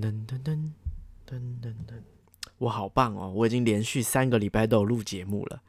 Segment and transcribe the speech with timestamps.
[0.00, 0.70] 噔噔噔
[1.28, 1.94] 噔噔噔，
[2.58, 3.32] 我好棒哦！
[3.34, 5.60] 我已经连续三个礼拜都有录节目了。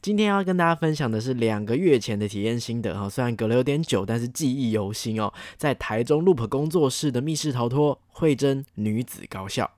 [0.00, 5.32] 今天要跟大家分享的是两个月前的体验心得哈，虽然隔了有点久，但是记忆犹新哦。
[5.56, 9.70] 在台中 Loop 工作室的密室逃脱，慧珍女子高校。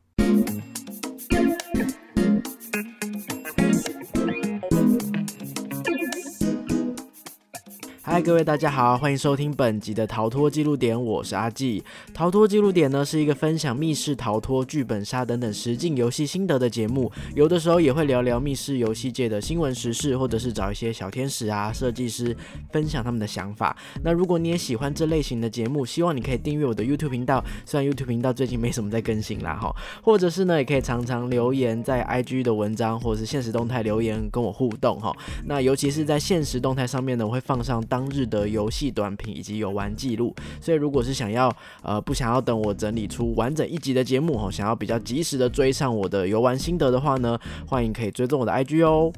[8.16, 11.84] 嗨，各位大家好，欢迎收听本集的逃脱记录点，我是阿纪。
[12.14, 22.34] 逃脱记录点呢是一个分享密室逃脱、剧本杀等等实境游戏心得的节目，有的时候也会聊聊密室游戏界的新闻时事，或者是找一些小天使啊、设计师
[22.72, 23.76] 分享他们的想法。
[24.02, 29.70] 那如果你也喜欢这类型的节目，希望你可以订阅我的 YouTube 频道，虽然 YouTube 频道最近没什么在更新啦哈，
[30.02, 35.14] 或者是呢也可以常常留言在 IG 的文章或者是现实动态留言跟我互动哈。
[35.44, 49.12] 那尤其是在现实动态上面呢，我会放上当日的游戏短评以及游玩记录，所以如果是想要呃不想要等我整理出完整一集的节目哦，想要比较及时的追上我的游玩心得的话呢，欢迎可以追踪我的 IG 哦。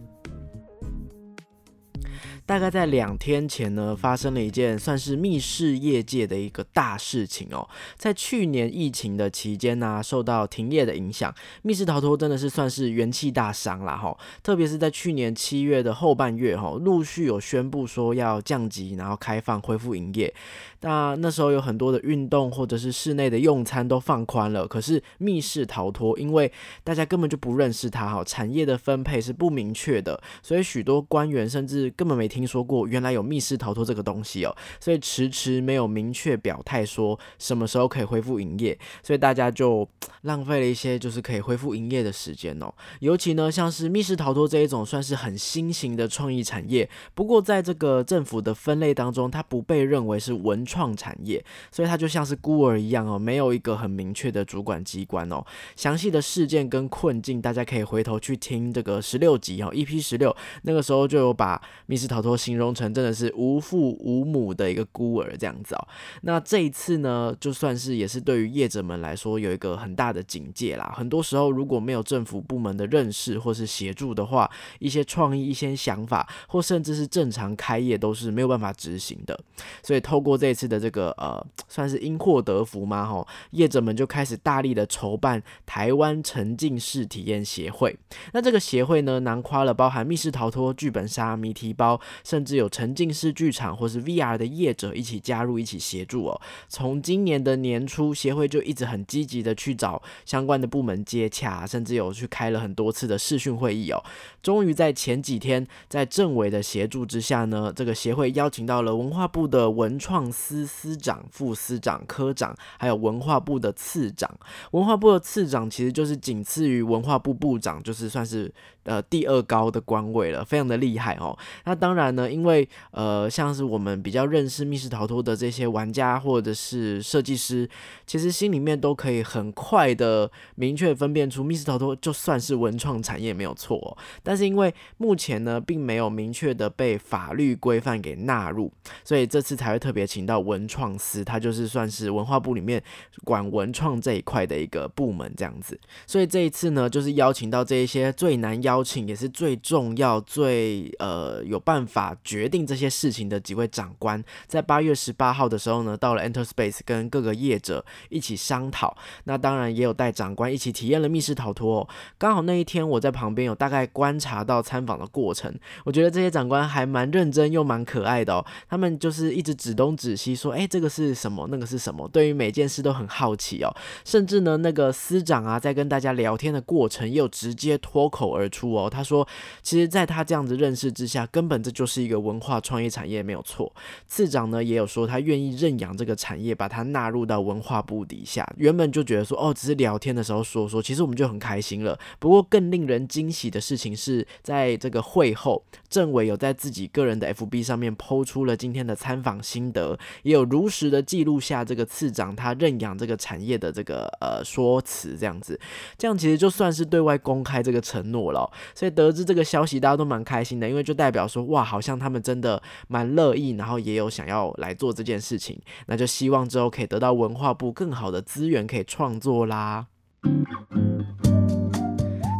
[2.49, 7.69] 大概在两天前呢，发生了一件算是密室业界的一个大事情哦。
[7.99, 14.17] 在去年疫情的期间呢，受到停业的影响，密室逃脱真的是算是元气大伤啦哈。
[14.43, 20.33] 特别是在去年七月的后半月哈，陆续有宣布说要降级，然后开放恢复营业。
[20.81, 26.51] 那那时候有很多的运动或者是室内的用餐都放宽了，可是密室逃脱因为
[26.83, 39.89] 大家根本就不认识它哈，产业的分配是不明确的，所以许多官员甚至根本没听听说过原来有密室逃脱这个东西哦，所以迟迟没有明确表态说什么时候可以恢复营业，所以大家就
[40.23, 42.73] 浪费了一些就是可以恢复营业的时间哦。
[43.01, 50.65] 尤其呢，像是密室逃脱这一种算是很新型的创意产业，不过在这个政府的分类当中，它不被认为是文。
[50.69, 51.43] 创产业，
[51.73, 55.43] 所以它就像是孤儿一样哦，没有一个很明确的主管机关哦。
[55.77, 65.89] 详细的事件跟困境，大家可以回头去听这个十六集哦，EP 十六，那个时候就有把密室逃脱说形容成真的是无父无母的一个孤儿这样子哦。
[66.23, 70.93] 那这一次呢，就算是也是对于业者们来说有一个很大的警戒啦。
[70.95, 74.51] 很多时候如果没有政府部门的认识或是协助的话，
[74.81, 79.41] 一些创意、一些想法，或甚至是正常开业都是没有办法执行的。
[79.83, 80.59] 所以透过这。
[80.59, 87.97] 次的这个呃，算是因祸得福嘛，吼，业者们就开始大力的筹办台湾沉浸式体验协会。
[88.33, 96.41] 那这个协会呢，囊括了包含密室逃脱、剧本杀、谜题包，甚至有沉浸式剧场或是 VR 的业者一起加入，一起协助哦。
[96.69, 104.03] 从今年的年初，协会就一直很积极的去找相关的部门接洽，甚至有去开了很多次的视讯会议哦。
[104.43, 110.29] 终于在前几天，在政委的协助之下呢，这个协会邀请到了文化部的文创。
[110.31, 114.31] 司司长、副司长、科长，还有文化部的次长。
[114.71, 118.53] 文化部的次长其实就是仅次于文化部部长，就是算是。
[118.85, 121.37] 呃，第二高的官位了，非常的厉害哦。
[121.67, 127.69] 那当然然呢，因为呃，像是我们比较认识密室逃脱的这些玩家或者是设计师，
[128.07, 133.97] 其实心里面都可以很快的明确分辨出密室逃脱就算是文创产业没有错。
[134.23, 138.73] 但是因为目前呢，并没有明确的被法律规范给纳入，
[139.05, 142.83] 所以这次才会特别请到文创司，它就是算是文化部里面
[143.25, 145.79] 管文创这一块的一个部门这样子。
[146.07, 148.49] 所以这一次呢，就是邀请到这一些最难。
[148.63, 158.97] 邀请也是最重要、最呃有办法决定这些事情的几位长官，在八月十八号的时候呢，到了 Enter Space 跟各个业者一起商讨。
[159.25, 161.81] 那当然也有带长官一起体验了密室逃脱。
[161.81, 161.89] 哦
[162.19, 165.53] 刚好那一天我在旁边有大概观察到参访的过程，
[165.85, 168.45] 我觉得这些长官还蛮认真又蛮可爱的哦。
[168.69, 171.47] 他们就是一直指东指西说：“哎，这个是什么？
[171.51, 173.75] 那个是什么？”对于每件事都很好奇哦。
[174.05, 178.73] 甚至呢，那个司长啊，在跟大家聊天的过程，又直接脱口而出。
[178.73, 179.27] 哦，他说，
[179.63, 183.73] 其实，在他这样子认识之下，根本这就是一个文化创业产业，没有错。
[184.09, 188.45] 次长呢，也有说他愿意认养这个产业，把它纳入到文化部底下。
[188.57, 191.97] 原本就觉得说，哦，只是聊天的时候说说，其实我们就很开心了。
[192.19, 205.57] 不过，更令人惊喜的事情是在这个会后，政委有在自己个人的 FB 上面抛出了今天的参访心得，也有如实的记录下这个次长他认养这个产业的这个呃说辞，这样子，
[205.97, 208.51] 这样其实就算是对外公开这个承诺了。
[208.75, 219.87] 所以得知这个消息，大家都蛮开心的，因为就代表说，哇，好像他们真的蛮乐意，然后也有想要来做这件事情，那就希望之后可以得到文化部更好的资源，可以创作啦。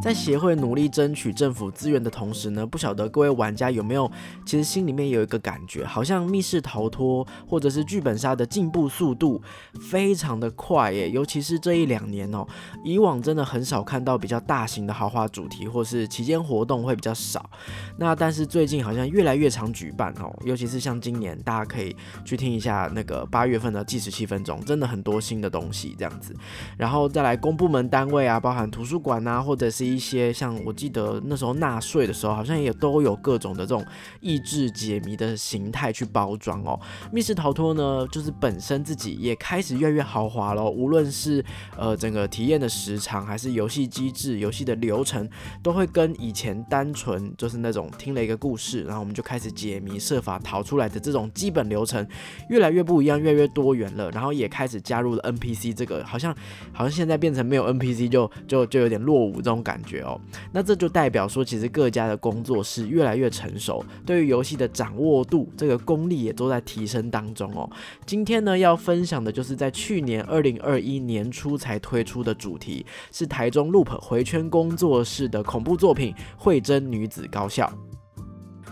[0.01, 4.11] 在协会努力争取政府资源的同时呢，不晓得各位玩家有没有，
[4.47, 9.43] 其实心里面有一个感觉，好像密室逃脱或者是剧本杀的进步速度
[9.91, 12.47] 非常的快耶，尤其是这一两年哦，
[12.85, 17.51] 以往真的很少看到比较大型的豪华主题或是期间活动会比较少，
[17.99, 21.95] 那但是最近好像越来越常举办哦，尤其是像今年，大家可以
[22.25, 26.33] 去听一下那个八月份的计时七分钟，真的很多新的东西这样子，
[26.77, 33.85] 然后再来公部门单位啊，包含图书馆啊，或者是一些像我记得那时候纳税的时候，好像也都有各种的这种
[34.21, 36.79] 益智解谜的形态去包装哦。
[37.13, 41.45] 密室逃脱呢，就是本身自己也开始越来越豪华了，无论是
[41.77, 45.29] 呃整个体验的时长，还是游戏机制、游戏的流程，
[45.63, 52.07] 都会跟以前单纯就是那种听了一个故事，然后我们就开始解谜、设法逃出来的这种基本流程，
[52.49, 54.11] 越来越不一样，越来越多元了。
[54.11, 56.35] 然后也开始加入了 NPC 这个，好像
[56.73, 60.21] 好像现在变成没有 NPC 就就就有点落伍这种感感觉哦。
[60.53, 67.69] 那这就代表说，其实各家的工作室越来越成熟，对于游戏的掌握度、这个功力也都在提升当中哦。
[68.05, 77.67] 今天呢，要分享的就是在去年二零二一年初才推出的主题，是台中 Loop 回圈工作室的恐怖作品《慧珍女子高校》。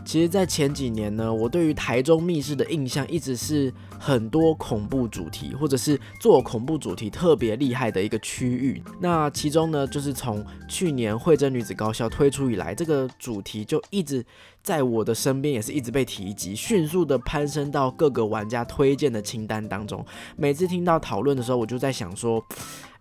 [0.05, 8.83] 其实，在前几年呢，我对于台中密室的印象一直是很多恐怖主题，或者是做恐怖主题特别厉害的一个区域。
[9.01, 14.25] 那其中呢，就是从去年慧珍女子高校推出以来，这个主题就一直
[14.63, 20.05] 在我的身边，也是一直被提及，迅速的攀升到各个玩家推荐的清单当中。
[20.37, 22.45] 每次听到讨论的时候，我就在想说，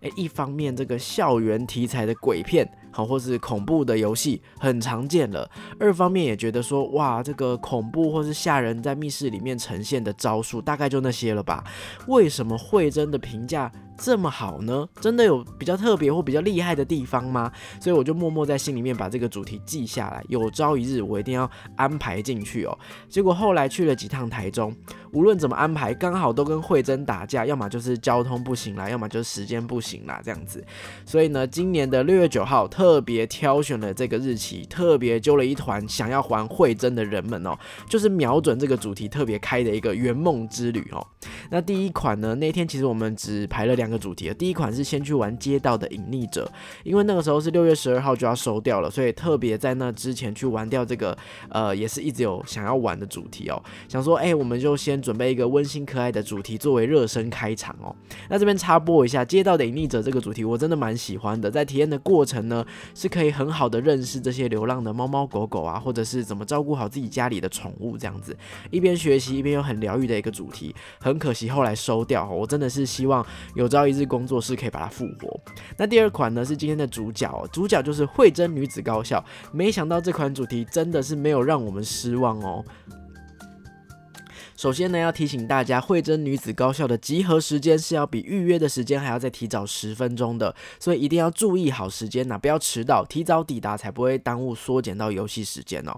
[0.00, 2.68] 诶，一方面这个校园题材的鬼片。
[2.92, 5.46] 好，或是恐怖的游戏很常见了。
[5.78, 11.64] 二方面也觉得说，哇，这个恐怖或是吓人在密室里面呈现的招数，大概就那些了吧？
[12.06, 13.70] 为什么慧珍的评价？
[13.98, 14.86] 这么好呢？
[15.00, 17.50] 真的有比较特别或比较厉害的地方吗？
[17.80, 22.78] 所以我就默默在心里面把这个主题记下来，有朝一日我一定要安排进去哦。
[23.08, 24.74] 结果后来去了几趟台中，
[25.12, 30.62] 无论怎么安排，刚好都跟慧珍打架，要么就是交通不行啦，要么就是时间不行啦，这样子。
[31.06, 37.56] 所以呢，今年的六月九号特别挑选了这个日期，特别揪了一团想要还慧珍的人们哦，
[37.88, 41.06] 就是瞄准这个主题特别开的一个圆梦之旅哦。
[41.50, 43.85] 那第一款呢，那天其实我们只排了两。
[43.86, 46.50] 两个主题第一款是先去玩街道的隐匿者，
[46.82, 51.16] 因为那个时候是六月十二号就要收掉了，所以特别在那之前去玩掉这个，
[51.50, 53.62] 呃，也是一直有想要玩的主题哦。
[53.86, 57.94] 想说，哎，我们就先准备一个温馨可爱的主题作为热身开场哦。
[58.28, 68.36] 那这边插播一下，街道的隐匿者这个主题我真的蛮喜欢的，在体验的过程呢，是可以很好的认识这些流浪的猫猫狗狗啊，或者是怎么照顾好自己家里的宠物这样子，
[68.72, 70.74] 一边学习一边又很疗愈的一个主题。
[70.98, 73.24] 很可惜后来收掉，我真的是希望
[73.54, 73.75] 有。
[73.76, 75.38] 到一日工作室可以把它复活。
[75.76, 79.22] 那第二款呢是今天的主角，主角就是慧珍女子高校。
[79.52, 82.64] 没想到这款主题真的是没有让我们失望哦。
[84.56, 95.92] 首先呢，要提醒大家，慧珍女子高校的集合时间是要比预约的时间还要再提早十分钟的，所以一定要注意好时间呐，不要迟到，提早抵达才不会耽误缩减到游戏时间哦。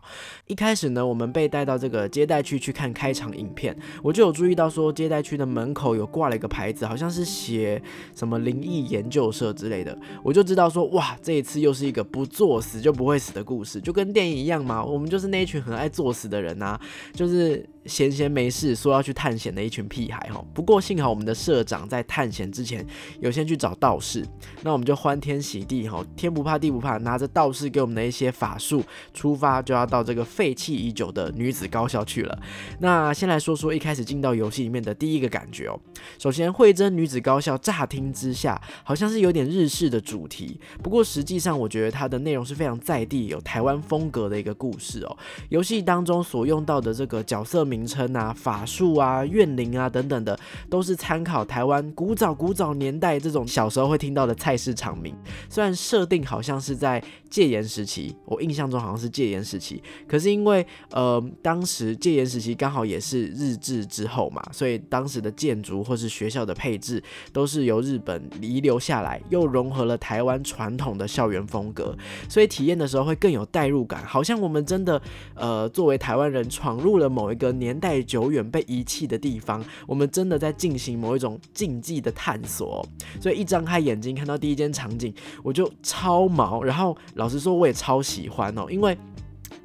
[0.49, 7.81] 一开始呢，我们被带到这个接待区去看开场影片，我就有注意到说，接待区的门口有挂了一个牌子，好像是写
[8.17, 16.77] 什么灵异研究社之类的，我就知道说，哇，这一次又是一个不作死就不会死的故事，就跟电影一样嘛，我们就是那一群很爱作死的人呐，
[17.13, 17.65] 就是。
[17.89, 22.87] 闲闲没事说要去探险的一群屁孩哈，不过幸好我们的社长在探险之前
[23.21, 24.23] 有先去找道士，
[24.63, 28.85] 那我们就欢天喜地哈，天不怕地不怕，拿着道士给我们的一些法术，
[29.15, 32.39] 出发就要到这个废弃已久的女子高校去了。
[32.79, 35.81] 那先来说说一开始进到游戏里面的第一个感觉哦。
[36.19, 45.17] 首先，慧珍女子高校乍听之下好像是有点日式的主题，不过实际上我觉得它的内容是非常在地有台湾风格的一个故事哦。
[45.49, 47.78] 游戏当中所用到的这个角色名。
[47.79, 50.37] 名称啊，法术啊，怨灵啊，等等的，
[50.69, 55.15] 都是参考台湾古早古早年代这种小时候会听到的菜市场名。
[55.49, 67.01] 虽然设定好像是在戒严时期，我印象中好像是戒严时期，可是因为呃，当时戒严时期刚好也是日治之后嘛，所以当时的建筑或是学校的配置
[67.33, 71.97] 都是由日本遗留下来，又融合了台湾传统的校园风格，
[72.29, 75.01] 所以体验的时候会更有代入感，好像我们真的
[75.37, 77.68] 呃，作为台湾人闯 入了某一个年。
[77.69, 82.87] 年代久远被遗弃的地方，我们真的在进行某一种禁忌的探索。
[83.21, 86.63] 所以一张开眼睛看到第一间场景，我就超毛。
[86.63, 88.97] 然后老实说，我也超喜欢哦，因为。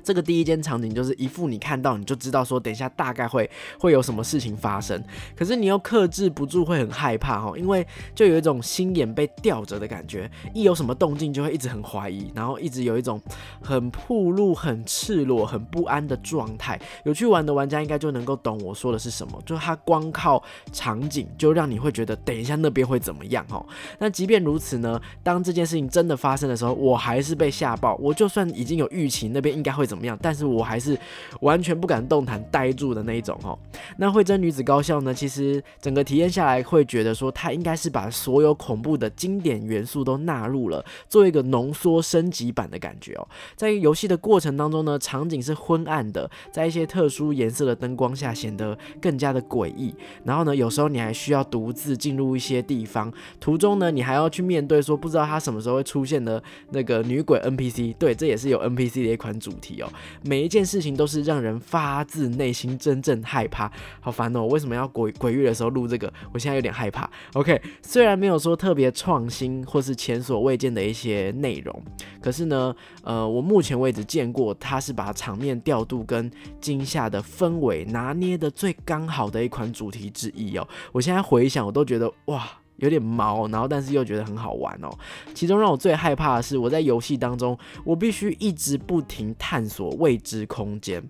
[0.03, 5.01] 这个第一间场景就是一副你看到你就知道说等一下大概会会有什么事情发生，
[5.35, 13.21] 可是你又克制不住会很害怕哈，因为就有一种心眼被吊着的感觉，一有什么动静就会一直很怀疑，然后一直有一种
[13.61, 16.77] 很暴露、很赤裸、很不安的状态。
[17.05, 20.43] 有去玩的玩家应该就能够懂我说的是什么，就他光靠
[20.73, 23.65] 场景就让你会觉得等一下那边会怎么样哈。
[23.99, 27.95] 那即便如此呢，当这件事情真的发生的时候，我还是被吓爆。
[27.95, 29.87] 我就算已经有预期那边应该会。
[29.92, 30.17] 怎怎么样？
[30.19, 30.97] 但是我还是
[31.41, 33.57] 完全不敢动弹、呆住的那一种哦。
[33.97, 35.13] 那慧珍女子高校呢？
[35.13, 43.27] 其实整个体验下来，会觉得说它应该是把所有恐怖的经典元素都纳入了，做一个浓缩升级版的感觉哦。
[43.55, 49.93] 在游戏的过程当中呢，场景是昏暗的，在一些特殊颜色的灯光下，显得更加的诡异。
[50.23, 57.93] 然后呢，有时候你还需要独自进入一些地方，途中呢，你还要去面对说不知道它什么时候会出现的那个女鬼 NPC。
[57.99, 59.82] 对，这也是有 NPC 的一款主题。
[60.23, 64.45] 每一件事情都是让人发自内心真正害怕，好烦哦！
[64.47, 66.11] 为什么要鬼鬼域的时候录这个？
[66.33, 67.09] 我现在有点害怕。
[67.33, 71.83] OK，虽然没有说特别创新或是前所未见的一些内容，
[72.21, 80.67] 可是呢，呃，我目前为止见过它是把场面调度跟惊吓的氛围拿捏的最刚好的一款主题之一哦。
[80.91, 82.47] 我现在回想，我都觉得哇。
[82.83, 84.89] 有点毛，然后但是又觉得很好玩哦。
[85.33, 91.01] 其中让我最害怕的是，我在游戏当中，我必须一直不停探索未知空间。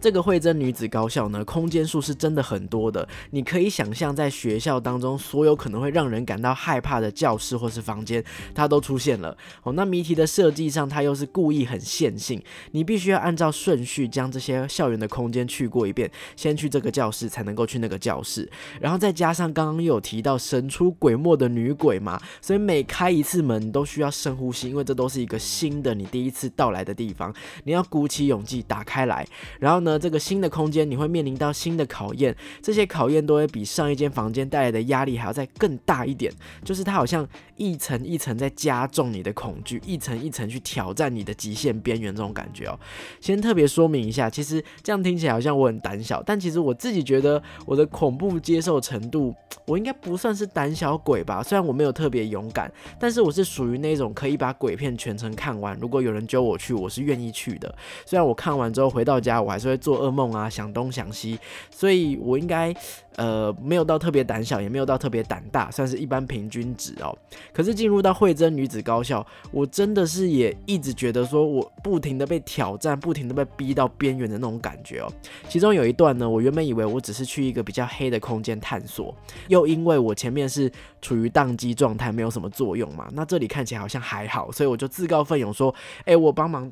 [0.00, 3.06] 这个惠珍女子高校呢，空间数是真的很多的。
[3.30, 8.22] 你可以想象，在学校当中，所有可能会让人感到害怕的教室或是房间，
[8.54, 9.36] 它都出现了。
[9.62, 18.50] 哦，那谜题的设计上，它又是故意很线性，你必须要按照顺序将这些校园的空间去过一遍，先去这个教室，才能够去那个教室。
[18.80, 29.26] 然后再加上刚刚有提到神出鬼没的女鬼嘛，所以每开一次门，都需要深呼吸，因为这都是一个新的你第一次到来的地方，你要鼓起勇气打开来，
[29.62, 36.32] 然后呢，这个新的空间你会面临到新的考验，这些考验都会比上一间房间带来的压力还要再更大一点，
[36.64, 42.76] 就是它好像一层一层在加重你的恐惧，一层一层去挑战你的极限边缘这种感觉哦。
[43.20, 49.32] 先特别说明一下，其实这样听起来好像我很胆小，但其实我自己觉得我的恐怖接受程度，
[49.68, 51.40] 我应该不算是胆小鬼吧。
[51.40, 57.72] 虽然我没有特别勇敢，但是我是属于那种可以把鬼片全程看完，如果有人揪我去，我是愿意去的。
[58.04, 61.38] 虽然我看完之后回到家，我还是会做噩梦啊，想东想西，
[61.70, 62.74] 所以我应该
[63.16, 67.16] 呃没有到特别胆小，也没有到特别胆大，算是一般平均值哦。
[67.52, 75.12] 可是进入到惠珍女子高校，我真的是也一直觉得说我不停的被挑战，不停的被逼到边缘的那种感觉哦。
[75.48, 79.14] 其中有一段呢，我原本以为我只是去一个比较黑的空间探索，
[79.48, 86.70] 又因为我前面是处于宕机状态，没有什么作用嘛，那这里看起来好像还好，所以我就自告奋勇说，哎，我帮忙，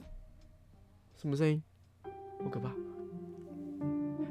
[1.20, 1.62] 什么声音？
[2.42, 2.70] 好可怕！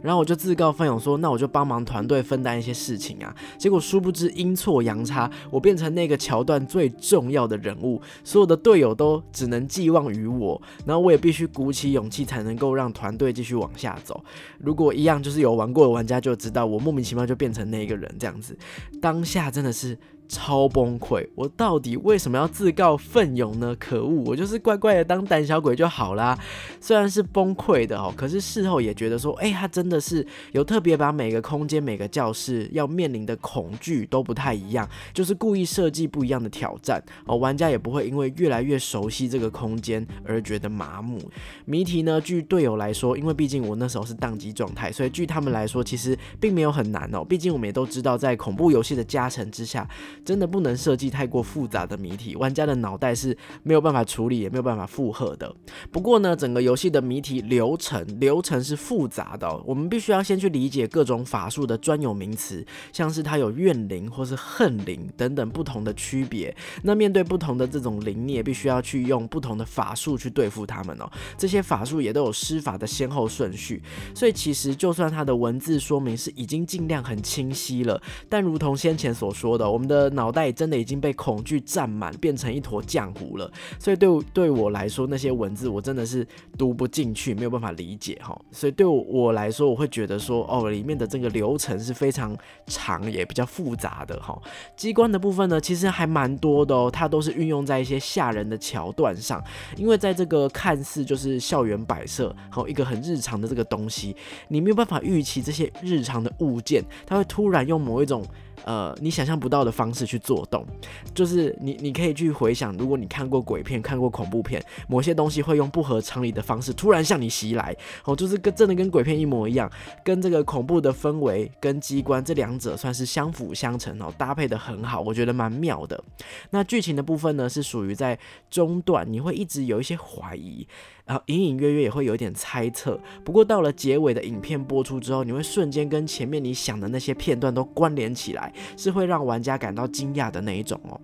[0.02, 3.36] 然后我就自告奋勇说，那我就帮忙团队分担一些事情啊。
[3.58, 14.24] 结果殊不知阴错阳差，我变成那个桥段最重要的人物，所有的队友都只能寄望于我，然后我也必须鼓起勇气才能够让团队继续往下走。
[14.60, 18.58] 如果一样，就是有玩过的玩家就知道，我莫名其妙就变成那个人这样子，
[19.02, 19.98] 当下真的是。
[20.30, 21.28] 超崩溃！
[21.34, 23.76] 我到底为什么要自告奋勇呢？
[23.80, 24.24] 可恶！
[24.28, 26.38] 我就是乖乖的当胆小鬼就好啦。
[26.80, 37.36] 虽然是崩溃的哦，可是事后也觉得说，哎，他真的是有特别把每个空间、每个教室要面临的恐惧都不太一样，就是故意设计不一样的挑战哦。
[37.36, 41.20] 玩家也不会因为越来越熟悉这个空间而觉得麻木。
[41.66, 47.24] 谜题呢，据队友来说，因为毕竟我那时候是宕机状态，所以据他们来说，其实并没有很难哦。
[47.24, 49.90] 毕竟我们也都知道，在恐怖游戏的加成之下。
[50.24, 55.54] 真的不能设计太过复杂的谜题，玩家的脑袋是没有办法处理，也没有办法负荷的。
[55.92, 66.56] 不过呢，整个游戏的谜题流程流程是复杂的，我们必须要先去理解各种法术的专有名词，像是它有怨灵或是恨灵等等不同的区别。
[66.84, 71.10] 那面对不同的这种灵，你也必须要去用不同的法术去对付他们哦。
[71.38, 73.82] 这些法术也都有施法的先后顺序，
[74.16, 83.52] 所以其实就算它的文字说明是已经尽量很清晰了，但如同先前所说的，我们的脑袋真的已经被恐惧占满，变成一坨浆糊了。
[83.80, 88.40] 所以对对我来说，那些文字我真的是读不进去，没有办法理解哈。
[88.52, 92.36] 所以对我来说，我会觉得说，哦，里面的这个流程是非常
[92.68, 94.40] 长，也比较复杂的哈。
[94.76, 99.44] 机关的部分呢，其实还蛮多的哦，它都是运用在一些吓人的桥段上。
[99.78, 104.16] 因为在这个看似就是校园摆设，好一个很日常的这个东西，
[104.48, 108.26] 你没有办法预期这些日常的物件，它会突然用某一种。
[108.66, 110.66] 呃你想象不到的方式去做动，
[111.14, 117.76] 就是你你可以去回想，如果你看过鬼片、看过恐怖片，某些东西会用不合常理的方式突然向你袭来，
[118.06, 119.72] 哦，就是跟真的跟鬼片一模一样，
[120.04, 126.04] 跟这个恐怖的氛围跟机关这两者算是相辅相成哦，搭配的很好，我觉得蛮妙的。
[126.52, 128.18] 那剧情的部分呢，是属于在
[128.50, 130.68] 中段，你会一直有一些怀疑。
[131.06, 141.00] 然后隐隐约约也会有一点猜测，不过到了结尾的影片播出之后，你会瞬间跟前面你想的那些片段都关联起来，是会让玩家感到惊讶的那一种哦。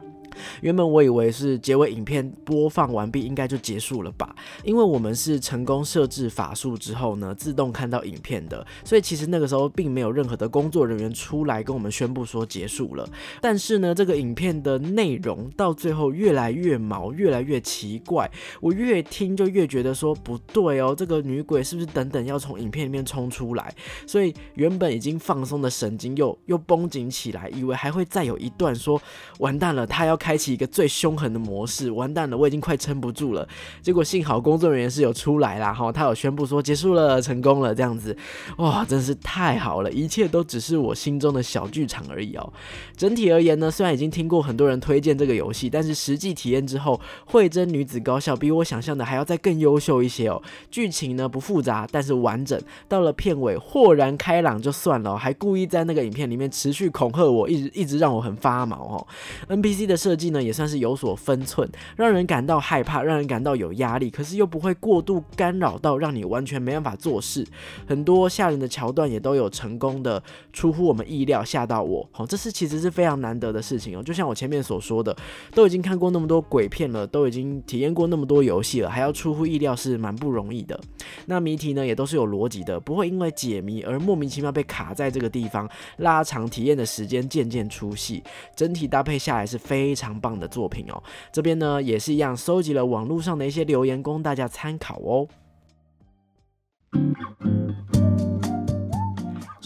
[0.61, 4.35] 原本我以为是结尾影片播放完毕，应该就结束了吧？
[4.63, 13.07] 因为我们是成功设置法术之后呢，自动看到影片的，所以其实那个时候并没有任何的工作人员出来跟我们宣布说结束了。
[13.39, 23.73] 但是呢，这个影片的内容到最后越来越毛，越来越奇怪，我越听就越觉得说不对哦，这个女鬼是不是等等要从影片里面冲出来？
[24.05, 29.01] 所以原本已经放松的神经又又绷紧起来，以为还会再有一段说
[29.39, 30.15] 完蛋了，他要。
[30.25, 33.47] 开启一个最凶狠的模式，完蛋了，我已经快撑不住了。
[33.83, 38.17] 结果幸好工作人员是有出来啦，哈，他有宣布说结束了，成功了，这样子，
[38.57, 42.53] 哇，真是太好了，一切都只是我心中的小剧场而已哦。
[42.97, 50.41] 整体而言呢，虽然已经听过很多人推荐这个游戏，但是实际体验之后，慧真女子高校比我想象的还要再更优秀一些哦。
[50.71, 59.07] 剧情呢不复杂，但是完整，到了片尾豁然开朗就算了，还故意在那个影片里面持续恐吓我，一直一直让我很发毛哦。
[59.49, 67.45] NPC 的设计呢也算是有所分寸，让人感到害怕，让人感到有压力，可是又不会过度干扰到让你完全没办法做事。
[67.87, 70.21] 很多吓人的桥段也都有成功的
[70.53, 72.07] 出乎我们意料，吓到我。
[72.11, 74.03] 好，这是其实是非常难得的事情哦。
[74.03, 75.15] 就像我前面所说的，
[75.53, 80.79] 都已经看过那么多鬼片了，都已经体验过那么多游戏了，还要出乎意料是蛮不容易的。
[81.25, 88.23] 那谜题呢也都是有逻辑的，不会因为解谜而莫名其妙被卡在这个地方，拉长体验的时间，渐渐出戏。
[88.55, 90.04] 整体搭配下来是非常。
[90.05, 95.27] 非常棒的作品哦，这边呢也是一样，收集了网络上的一些留言供大家参考哦。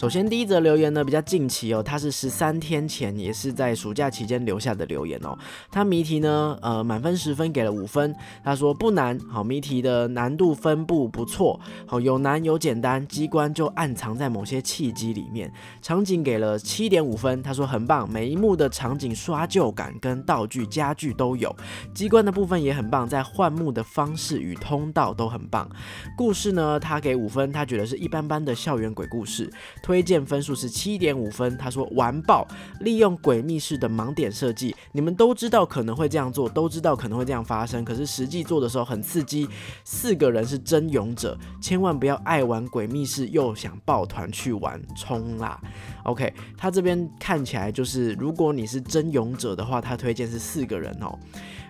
[0.00, 5.36] 首先，第一则留言呢比较近期哦，它是十三天前，也是在暑假期间留下的留言哦。
[5.70, 8.16] 他谜题呢，呃，满分十分给了五分。
[8.42, 15.52] 他说不难，好，谜题的难度分布不错，好，有难有简单，机关就暗藏在某些契机里面。
[15.82, 21.54] 场景给了七点五分，他说很棒，每一幕的场景刷旧感跟道具家具都有，
[21.92, 25.68] 机关的部分也很棒，在换幕的方式与通道都很棒。
[26.16, 29.52] 故事呢，他给五分，他觉得是一般般的校园鬼故事。
[29.90, 32.46] 推荐分数是七点五分，他说完爆，
[32.78, 39.48] 利用诡秘式的盲点设计，你们都知道可能会这样做，都知道可能会这样发生，可是实际做的时候很刺激。
[39.84, 45.60] 四个人是真勇者，千万不要爱玩诡秘式又想抱团去玩，冲啦
[46.04, 51.18] ！OK，他这边看起来就是，如果你是真勇者的话，他推荐是四个人哦。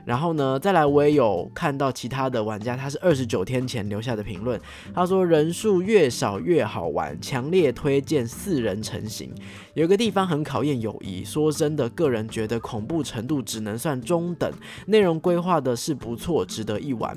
[0.04, 4.60] 然后呢，再来我也有看到其他的玩家，他是二十九天前留下的评论，
[4.94, 9.32] 他说人数越少越好玩，强烈推荐四人成型。
[9.74, 14.52] 有个地方很考验友谊，说真的，个人觉得恐怖程度只能算中等，
[14.86, 17.16] 内容规划的是不错，值得一玩。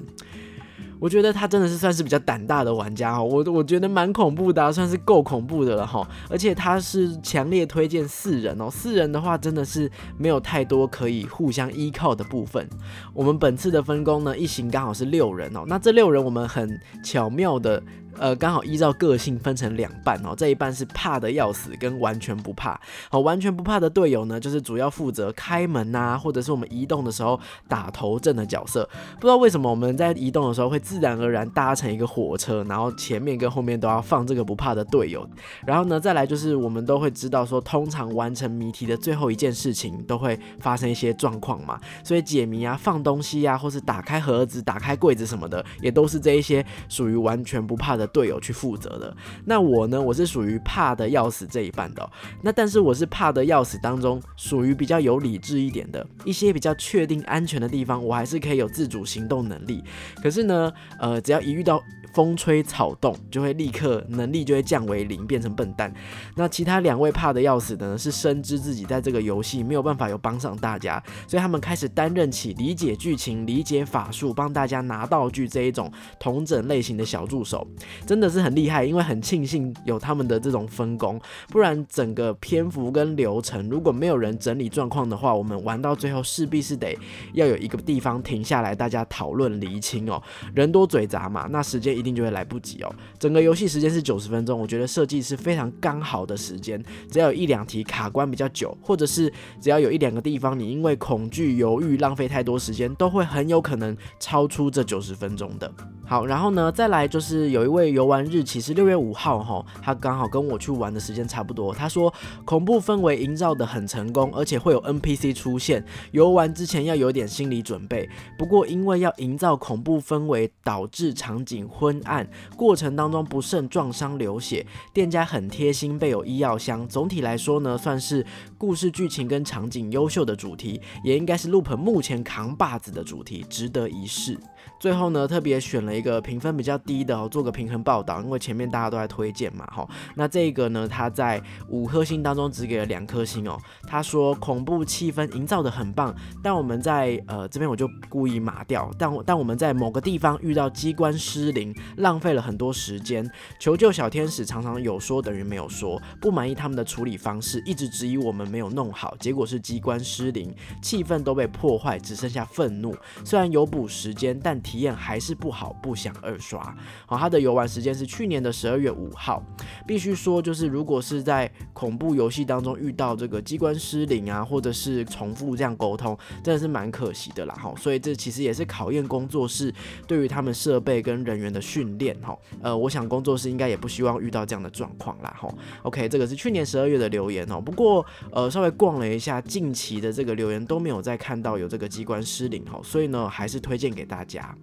[1.04, 6.08] 我觉得他真的是算是比较胆大的玩家哈，我我觉得蛮恐怖的，算是够恐怖的了哈。
[6.30, 12.66] 而且他是强烈推荐四人哦，四人的话真的是没有太多可以互相依靠的部分。
[13.14, 17.84] 我们本次的分工呢，一行刚好是六人哦，那这六人我们很巧妙的。
[18.18, 22.80] 呃，刚好依照个性分成两半哦，这一半是怕的要死跟完全不怕。
[23.10, 28.88] 好，完全不怕的队友呢，就是主要负责开门呐，或者是我们移动的时候打头阵的角色。
[29.16, 35.28] 不知道为什么我们在移动的时候会自然而然搭成一个火车，然后前面跟后面都要放这个不怕的队友。
[35.66, 48.03] 然后呢，再来就是我们都会知道说，通常完成谜题的最后一件事情都会发生一些状况嘛，所以解谜啊、放东西啊，或是打开盒子、打开柜子什么的，也都是这一些属于完全不怕的。
[48.08, 50.02] 队友去负责的，那我呢？
[50.02, 52.10] 我是属于怕的要死这一半的。
[52.42, 59.84] 那但是我是怕的要死当中，属于比较有理智一点的，一些比较确定安全的地方，我还是可以有自主行动能力。
[60.22, 61.82] 可是呢，呃，只要一遇到。
[62.14, 65.94] 风吹草动就会立刻能力就会降为零，变成笨蛋。
[66.36, 77.68] 那其他两位怕的要死的呢，是深知自己在这个游戏没有办法有帮上大家，所以他们开始担任起理解剧情、理解法术、帮大家拿道具这一种同整类型的小助手。
[78.06, 86.96] 真的是很厉害，因为很庆幸有他们的这种分工，不然整个篇幅跟流程如果没有人整理状况的话，我们玩到最后势必是得
[87.34, 90.22] 要有一个地方停下来，大家讨论厘清哦。
[90.54, 92.94] 人多嘴杂嘛，那时间一定就会来不及哦。
[93.18, 105.72] 整个游戏时间是九十分钟，我觉得设计是非常刚好的时间，只要有一两题卡关比较久，或者是只要有一两个地方你因为恐惧犹豫浪费太多时间，都会很有可能超出这九十分钟的。
[106.06, 111.74] 好，然后呢，再来就是有一位游玩日期是六月五号哈，他刚好跟我去玩的时间差不多。
[111.74, 112.14] 他说
[112.44, 118.08] 恐怖氛围营造的很成功，而且会有 NPC 出现，游玩之前要有点心理准备。
[118.38, 126.88] 不过因为要营造恐怖氛围，导致场景昏昏暗，过程当中不慎撞伤流血，店家很贴心备有医药箱。
[126.88, 128.26] 总体来说呢，算是
[128.64, 134.40] 故事剧情跟场景优秀的主题，也应该是 Loop 目前扛把子的主题，值得一试。
[134.80, 139.86] 最后呢，特别选了一个评分比较低的哦，做个平衡报道，因为前面大家都在推荐嘛，哈。
[140.16, 143.60] 那这个呢，他在五颗星当中只给了两颗星哦。
[143.86, 153.30] 他说恐怖气氛营造的很棒，但我们在呃这边我就故意码掉，但但我们在某个地方遇到机关失灵，浪费了很多时间。
[153.60, 162.96] 求救小天使常常有说等于没有说，不满意他们的处理方式，一直质疑我们没有弄好，结果是机关失灵，气氛都被破坏，只剩下愤怒。
[163.26, 164.54] 虽然有补时间，但。
[164.64, 166.64] 体验还是不好，不想二刷。
[167.06, 169.44] 好，它的游玩时间是去年的十二月五号。
[169.86, 177.54] 必须说，就是如果是在恐怖游戏当中遇到这个机关失灵啊，或者是重复这样沟通，真的是蛮可惜的啦。
[177.56, 179.74] 哈，所以这其实也是考验工作室
[180.08, 182.16] 对于他们设备跟人员的训练。
[182.22, 185.36] 哈，呃，我想工作室应该也不希望遇到这样的状况啦。
[185.38, 187.60] 哈，OK，这个是去年十二月的留言哦。
[187.60, 192.64] 不过，呃，稍微逛了一下近期的这个留言，都没有再看到有这个机关失灵。
[192.66, 194.56] 哈，所以呢，还是推荐给大家。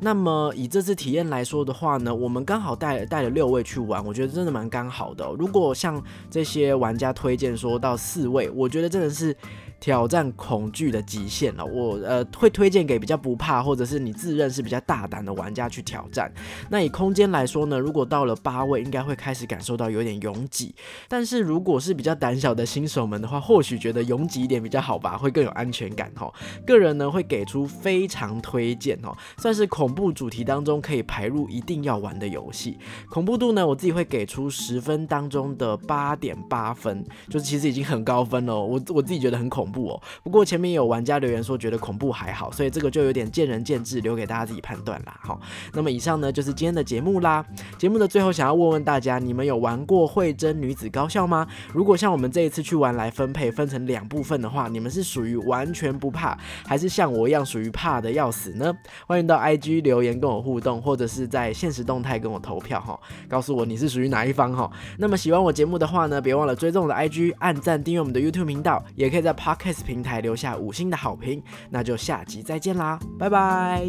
[0.00, 5.26] 那么以这次体验来说的话呢，我们刚好带带了六位去玩，我觉得真的蛮刚好的。
[5.38, 9.34] 如果像这些玩家推荐说到四位，我觉得真的是。
[9.80, 16.32] 挑战恐惧的极限了，我呃会推荐给比较不怕或者是你自认是比较大胆的玩家去挑战。
[16.70, 20.74] 那以空间来说呢，如果到了八位，应该会开始感受到有点拥挤。
[21.06, 26.32] 但是如果是比较胆小的新手们的话，或许觉得拥挤一点比较好吧，会更有安全感哈。
[26.66, 32.78] 个人呢会给出非常推荐哦，算是恐怖主题当中可以排入一定要玩的游戏。
[33.10, 38.58] 恐怖度呢，我自己会给出十分当中的八点八分，就是其实已经很高分了。
[38.58, 39.63] 我我自己觉得很恐。
[39.64, 45.18] 恐怖哦，不过前面有玩家留言说觉得恐怖还好，所以这个就有点见仁见智，留给大家自己判断啦。
[45.22, 45.40] 好，
[45.72, 47.42] 那么以上呢就是今天的节目啦。
[47.78, 51.46] 节目的最后想要问问大家，你们有玩过慧真女子高校吗？
[51.72, 58.70] 如果像我们这一次去玩来分配分成两部分的话，你们是属于完全不怕，还是像我一样属于怕的要死呢？
[59.06, 63.00] 欢迎到 IG 留言跟我互动，或者是在现实动态跟我投票哈，
[63.30, 64.70] 告诉我你是属于哪一方哈。
[64.98, 69.53] 那么喜欢我节目的话呢，别忘了追踪我的 IG，按赞订阅我们的 YouTube 频道，也可以在趴。
[69.56, 73.84] Case 平台留下五星的好评，那就下集再见啦，拜拜。